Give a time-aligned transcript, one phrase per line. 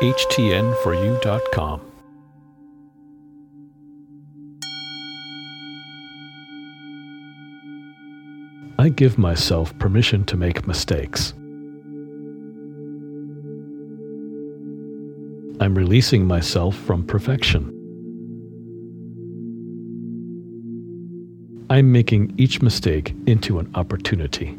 [0.00, 1.80] HTN4U.com.
[8.78, 11.32] I give myself permission to make mistakes.
[15.60, 17.74] I'm releasing myself from perfection.
[21.70, 24.56] I'm making each mistake into an opportunity.